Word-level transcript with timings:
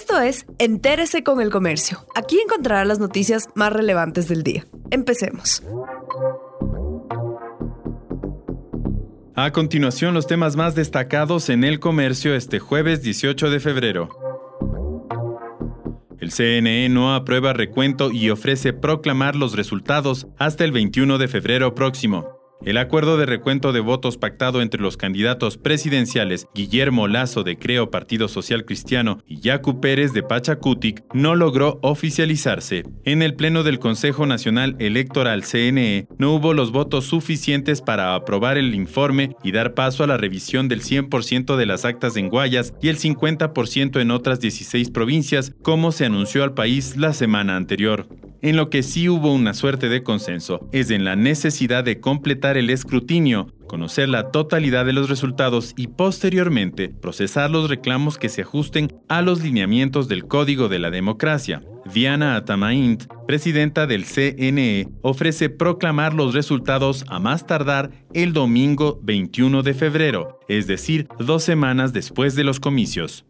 Esto 0.00 0.20
es 0.20 0.46
Entérese 0.60 1.24
con 1.24 1.40
el 1.40 1.50
Comercio. 1.50 2.06
Aquí 2.14 2.38
encontrará 2.38 2.84
las 2.84 3.00
noticias 3.00 3.48
más 3.56 3.72
relevantes 3.72 4.28
del 4.28 4.44
día. 4.44 4.64
Empecemos. 4.92 5.60
A 9.34 9.50
continuación, 9.50 10.14
los 10.14 10.28
temas 10.28 10.54
más 10.54 10.76
destacados 10.76 11.48
en 11.48 11.64
el 11.64 11.80
comercio 11.80 12.36
este 12.36 12.60
jueves 12.60 13.02
18 13.02 13.50
de 13.50 13.58
febrero. 13.58 14.08
El 16.20 16.30
CNE 16.30 16.88
no 16.90 17.16
aprueba 17.16 17.52
recuento 17.52 18.12
y 18.12 18.30
ofrece 18.30 18.72
proclamar 18.72 19.34
los 19.34 19.56
resultados 19.56 20.28
hasta 20.38 20.64
el 20.64 20.70
21 20.70 21.18
de 21.18 21.26
febrero 21.26 21.74
próximo. 21.74 22.37
El 22.64 22.76
acuerdo 22.76 23.16
de 23.16 23.24
recuento 23.24 23.72
de 23.72 23.80
votos 23.80 24.18
pactado 24.18 24.60
entre 24.60 24.80
los 24.80 24.96
candidatos 24.96 25.56
presidenciales 25.56 26.48
Guillermo 26.54 27.06
Lazo 27.06 27.44
de 27.44 27.56
Creo 27.56 27.90
Partido 27.90 28.26
Social 28.26 28.64
Cristiano 28.64 29.22
y 29.26 29.40
Yacu 29.40 29.80
Pérez 29.80 30.12
de 30.12 30.24
Pachacutic 30.24 31.04
no 31.14 31.36
logró 31.36 31.78
oficializarse. 31.82 32.84
En 33.04 33.22
el 33.22 33.34
Pleno 33.34 33.62
del 33.62 33.78
Consejo 33.78 34.26
Nacional 34.26 34.74
Electoral 34.80 35.44
CNE 35.44 36.08
no 36.18 36.34
hubo 36.34 36.52
los 36.52 36.72
votos 36.72 37.06
suficientes 37.06 37.80
para 37.80 38.14
aprobar 38.14 38.58
el 38.58 38.74
informe 38.74 39.36
y 39.44 39.52
dar 39.52 39.74
paso 39.74 40.02
a 40.02 40.08
la 40.08 40.16
revisión 40.16 40.68
del 40.68 40.82
100% 40.82 41.56
de 41.56 41.66
las 41.66 41.84
actas 41.84 42.16
en 42.16 42.28
Guayas 42.28 42.74
y 42.82 42.88
el 42.88 42.98
50% 42.98 44.00
en 44.00 44.10
otras 44.10 44.40
16 44.40 44.90
provincias, 44.90 45.54
como 45.62 45.92
se 45.92 46.06
anunció 46.06 46.42
al 46.42 46.54
país 46.54 46.96
la 46.96 47.12
semana 47.12 47.56
anterior. 47.56 48.08
En 48.40 48.56
lo 48.56 48.70
que 48.70 48.84
sí 48.84 49.08
hubo 49.08 49.32
una 49.32 49.52
suerte 49.52 49.88
de 49.88 50.04
consenso 50.04 50.68
es 50.70 50.90
en 50.90 51.04
la 51.04 51.16
necesidad 51.16 51.82
de 51.82 51.98
completar 51.98 52.56
el 52.56 52.70
escrutinio, 52.70 53.52
conocer 53.66 54.08
la 54.08 54.30
totalidad 54.30 54.86
de 54.86 54.92
los 54.92 55.08
resultados 55.08 55.74
y 55.76 55.88
posteriormente 55.88 56.88
procesar 56.88 57.50
los 57.50 57.68
reclamos 57.68 58.16
que 58.16 58.28
se 58.28 58.42
ajusten 58.42 58.94
a 59.08 59.22
los 59.22 59.42
lineamientos 59.42 60.06
del 60.06 60.26
Código 60.26 60.68
de 60.68 60.78
la 60.78 60.90
Democracia. 60.90 61.62
Diana 61.92 62.36
Atamaint, 62.36 63.04
presidenta 63.26 63.86
del 63.86 64.04
CNE, 64.04 64.88
ofrece 65.02 65.48
proclamar 65.48 66.14
los 66.14 66.34
resultados 66.34 67.04
a 67.08 67.18
más 67.18 67.46
tardar 67.46 67.90
el 68.14 68.32
domingo 68.32 69.00
21 69.02 69.62
de 69.62 69.74
febrero, 69.74 70.38
es 70.48 70.66
decir, 70.66 71.08
dos 71.18 71.42
semanas 71.42 71.92
después 71.92 72.36
de 72.36 72.44
los 72.44 72.60
comicios. 72.60 73.24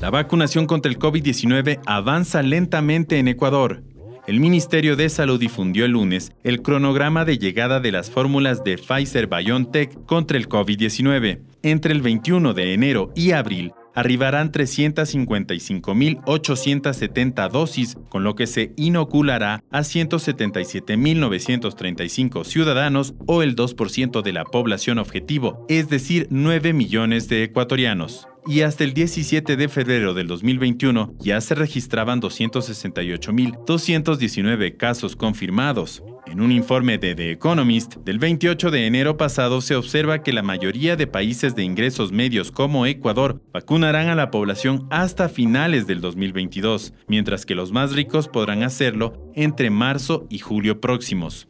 La 0.00 0.08
vacunación 0.08 0.66
contra 0.66 0.90
el 0.90 0.98
COVID-19 0.98 1.80
avanza 1.84 2.42
lentamente 2.42 3.18
en 3.18 3.28
Ecuador. 3.28 3.82
El 4.26 4.40
Ministerio 4.40 4.96
de 4.96 5.10
Salud 5.10 5.38
difundió 5.38 5.84
el 5.84 5.92
lunes 5.92 6.32
el 6.42 6.62
cronograma 6.62 7.26
de 7.26 7.36
llegada 7.36 7.80
de 7.80 7.92
las 7.92 8.10
fórmulas 8.10 8.64
de 8.64 8.78
Pfizer 8.78 9.26
BioNTech 9.26 10.06
contra 10.06 10.38
el 10.38 10.48
COVID-19. 10.48 11.42
Entre 11.62 11.92
el 11.92 12.00
21 12.00 12.54
de 12.54 12.72
enero 12.72 13.12
y 13.14 13.32
abril 13.32 13.74
arribarán 13.94 14.52
355.870 14.52 17.50
dosis, 17.50 17.98
con 18.08 18.24
lo 18.24 18.34
que 18.34 18.46
se 18.46 18.72
inoculará 18.76 19.62
a 19.70 19.80
177.935 19.80 22.44
ciudadanos 22.44 23.12
o 23.26 23.42
el 23.42 23.54
2% 23.54 24.22
de 24.22 24.32
la 24.32 24.44
población 24.44 24.98
objetivo, 24.98 25.66
es 25.68 25.90
decir, 25.90 26.26
9 26.30 26.72
millones 26.72 27.28
de 27.28 27.44
ecuatorianos 27.44 28.29
y 28.46 28.62
hasta 28.62 28.84
el 28.84 28.94
17 28.94 29.56
de 29.56 29.68
febrero 29.68 30.14
del 30.14 30.26
2021 30.26 31.14
ya 31.18 31.38
se 31.40 31.54
registraban 31.54 32.20
268.219 32.20 34.76
casos 34.76 35.14
confirmados. 35.16 36.02
En 36.26 36.40
un 36.40 36.50
informe 36.52 36.98
de 36.98 37.16
The 37.16 37.32
Economist 37.32 37.96
del 37.96 38.20
28 38.20 38.70
de 38.70 38.86
enero 38.86 39.16
pasado 39.16 39.60
se 39.60 39.74
observa 39.74 40.22
que 40.22 40.32
la 40.32 40.42
mayoría 40.42 40.94
de 40.94 41.08
países 41.08 41.56
de 41.56 41.64
ingresos 41.64 42.12
medios 42.12 42.52
como 42.52 42.86
Ecuador 42.86 43.42
vacunarán 43.52 44.06
a 44.08 44.14
la 44.14 44.30
población 44.30 44.86
hasta 44.90 45.28
finales 45.28 45.88
del 45.88 46.00
2022, 46.00 46.94
mientras 47.08 47.44
que 47.44 47.56
los 47.56 47.72
más 47.72 47.90
ricos 47.92 48.28
podrán 48.28 48.62
hacerlo 48.62 49.32
entre 49.34 49.70
marzo 49.70 50.28
y 50.30 50.38
julio 50.38 50.80
próximos. 50.80 51.48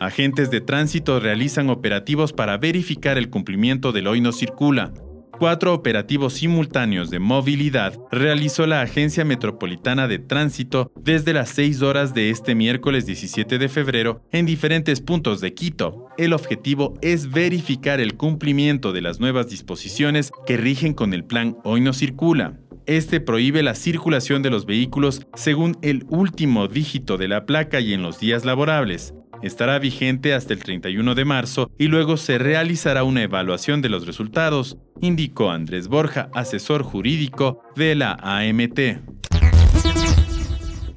Agentes 0.00 0.50
de 0.50 0.62
tránsito 0.62 1.20
realizan 1.20 1.68
operativos 1.68 2.32
para 2.32 2.56
verificar 2.56 3.18
el 3.18 3.28
cumplimiento 3.28 3.92
del 3.92 4.06
hoy 4.06 4.22
no 4.22 4.32
circula. 4.32 4.94
Cuatro 5.30 5.74
operativos 5.74 6.32
simultáneos 6.32 7.10
de 7.10 7.18
movilidad 7.18 7.98
realizó 8.10 8.66
la 8.66 8.80
Agencia 8.80 9.26
Metropolitana 9.26 10.08
de 10.08 10.18
Tránsito 10.18 10.90
desde 10.98 11.34
las 11.34 11.50
6 11.50 11.82
horas 11.82 12.14
de 12.14 12.30
este 12.30 12.54
miércoles 12.54 13.04
17 13.04 13.58
de 13.58 13.68
febrero 13.68 14.22
en 14.32 14.46
diferentes 14.46 15.02
puntos 15.02 15.42
de 15.42 15.52
Quito. 15.52 16.08
El 16.16 16.32
objetivo 16.32 16.94
es 17.02 17.30
verificar 17.30 18.00
el 18.00 18.14
cumplimiento 18.14 18.94
de 18.94 19.02
las 19.02 19.20
nuevas 19.20 19.50
disposiciones 19.50 20.32
que 20.46 20.56
rigen 20.56 20.94
con 20.94 21.12
el 21.12 21.24
plan 21.24 21.58
Hoy 21.62 21.82
no 21.82 21.92
circula. 21.92 22.58
Este 22.86 23.20
prohíbe 23.20 23.62
la 23.62 23.74
circulación 23.74 24.40
de 24.40 24.48
los 24.48 24.64
vehículos 24.64 25.26
según 25.34 25.76
el 25.82 26.06
último 26.08 26.68
dígito 26.68 27.18
de 27.18 27.28
la 27.28 27.44
placa 27.44 27.80
y 27.80 27.92
en 27.92 28.00
los 28.00 28.18
días 28.18 28.46
laborables 28.46 29.12
estará 29.42 29.78
vigente 29.78 30.34
hasta 30.34 30.52
el 30.52 30.62
31 30.62 31.14
de 31.14 31.24
marzo 31.24 31.70
y 31.78 31.88
luego 31.88 32.16
se 32.16 32.38
realizará 32.38 33.04
una 33.04 33.22
evaluación 33.22 33.82
de 33.82 33.88
los 33.88 34.06
resultados, 34.06 34.76
indicó 35.00 35.50
Andrés 35.50 35.88
Borja, 35.88 36.30
asesor 36.34 36.82
jurídico 36.82 37.62
de 37.76 37.94
la 37.94 38.12
AMT. 38.20 38.78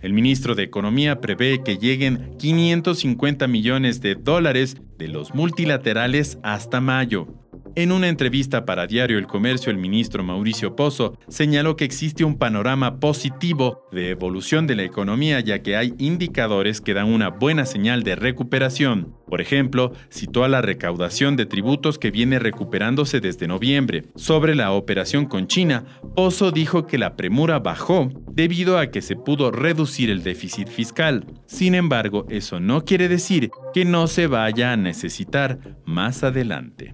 El 0.02 0.12
ministro 0.12 0.54
de 0.54 0.64
Economía 0.64 1.22
prevé 1.22 1.64
que 1.64 1.78
lleguen 1.78 2.36
550 2.38 3.48
millones 3.48 4.02
de 4.02 4.16
dólares 4.16 4.76
de 4.98 5.08
los 5.08 5.34
multilaterales 5.34 6.38
hasta 6.44 6.82
mayo. 6.82 7.28
En 7.76 7.92
una 7.92 8.08
entrevista 8.08 8.66
para 8.66 8.86
Diario 8.86 9.18
El 9.18 9.26
Comercio, 9.26 9.72
el 9.72 9.80
ministro 9.80 10.24
Mauricio 10.24 10.76
Pozo 10.76 11.18
señaló 11.28 11.76
que 11.76 11.86
existe 11.86 12.24
un 12.24 12.38
panorama 12.38 13.00
positivo 13.00 13.88
de 13.92 14.12
evolución 14.12 14.68
de 14.68 14.76
la 14.76 14.84
economía 14.84 15.40
ya 15.40 15.64
que 15.64 15.76
hay 15.76 15.96
indicadores 15.98 16.82
que 16.82 16.94
dan 16.94 17.12
una 17.12 17.30
buena 17.30 17.66
señal 17.66 18.04
de 18.04 18.16
recuperación. 18.16 19.16
Por 19.28 19.42
ejemplo, 19.42 19.92
citó 20.12 20.44
a 20.44 20.50
la 20.50 20.62
recaudación 20.62 21.36
de 21.36 21.48
tributos 21.48 21.98
que 21.98 22.12
viene 22.12 22.38
recuperándose 22.38 23.22
desde 23.22 23.48
noviembre. 23.48 24.04
Sobre 24.16 24.54
la 24.54 24.72
operación 24.72 25.26
con 25.26 25.48
China, 25.48 25.84
Pozo 26.16 26.52
dijo 26.52 26.86
que 26.86 27.00
la 27.00 27.16
premura 27.16 27.58
bajó 27.58 28.12
debido 28.32 28.78
a 28.78 28.92
que 28.92 29.02
se 29.02 29.16
pudo 29.16 29.50
reducir 29.50 30.12
el 30.12 30.22
déficit 30.22 30.68
fiscal. 30.68 31.26
Sin 31.48 31.74
embargo, 31.74 32.28
eso 32.30 32.60
no 32.60 32.86
quiere 32.86 33.10
decir 33.10 33.50
que 33.74 33.84
no 33.84 34.06
se 34.06 34.28
vaya 34.28 34.74
a 34.74 34.78
necesitar 34.78 35.80
más 35.86 36.24
adelante. 36.24 36.94